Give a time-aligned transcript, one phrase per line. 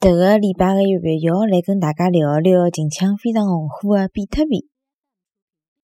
[0.00, 4.68] 迭个礼拜个月月要来跟大家聊一聊近腔非常红火个比特币。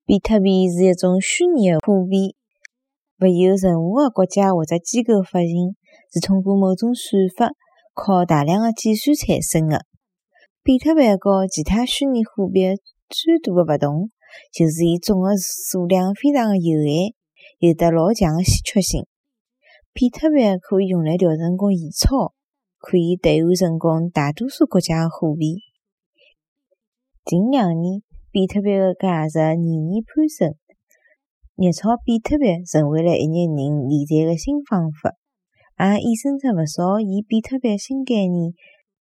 [0.06, 2.36] 比特币是一种虚拟货币，
[3.18, 5.74] 勿由任何个国家或者机构发行，
[6.12, 7.50] 是通过某种算法
[7.92, 9.80] 靠大量个计算产生个。
[10.62, 12.62] 比特币和其他虚拟货币
[13.08, 14.10] 最大个勿同，
[14.52, 17.14] 就是伊总个数量非常个有限，
[17.58, 19.08] 有得老强个稀缺性。
[19.92, 22.32] 比特币可以用来调成功现钞。
[22.84, 25.62] 可以兑换成功大多数国家的货币。
[27.24, 30.54] 近两年，比特币的价值年年攀升，
[31.56, 35.14] 热炒比特币成为了一眼人理财的新方法，
[35.78, 38.52] 也衍生出勿少以比特币新概念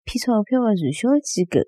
[0.05, 1.61] 骗钞票的传销机构。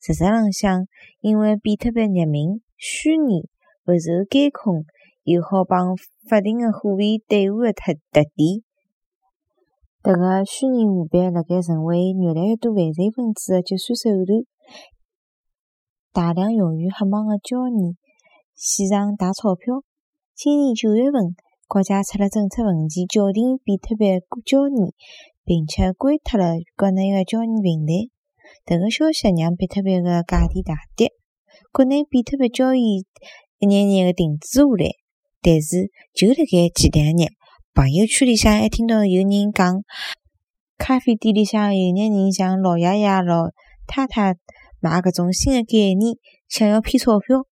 [0.00, 0.88] 实质浪向，
[1.20, 3.46] 因为比特币匿名、虚拟、
[3.86, 4.84] 勿受监控，
[5.22, 5.94] 又好帮
[6.28, 8.66] 法定的货币兑换的特特点。
[10.08, 14.40] 迭个虚拟货币辣盖成为越来越多犯罪分子的结算手段，
[16.14, 17.94] 大量用于黑网的交易、
[18.54, 19.84] 线上打钞票。
[20.34, 21.36] 今年九月份，
[21.66, 24.06] 国家出了政策文件，叫停比特币
[24.46, 24.94] 交易，
[25.44, 28.08] 并且关脱了国内的交易平台。
[28.64, 31.12] 迭个消息让比特币的价钿大跌，
[31.70, 33.04] 国内比特币交易
[33.58, 34.88] 一眼眼的停止下来。
[35.42, 37.37] 但是，就辣盖前两日。
[37.78, 39.84] 朋友圈里向还听到有人讲，
[40.78, 43.50] 咖啡店里向有眼人向老爷爷、老
[43.86, 44.34] 太太
[44.80, 46.16] 买搿种新的概念，
[46.48, 47.46] 想要骗钞票。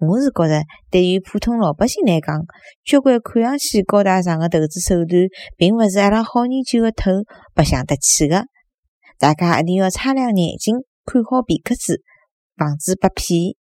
[0.00, 2.44] 我是觉着，对于普通老百姓来讲，
[2.84, 5.22] 交关看上去高大上的投资手段，
[5.56, 7.10] 并勿是阿拉好研究的头
[7.54, 8.44] 白相得起的。
[9.18, 12.02] 大家一定要擦亮眼睛，看好皮克子，
[12.58, 13.56] 防止被骗。